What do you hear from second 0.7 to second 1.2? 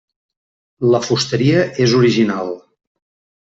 La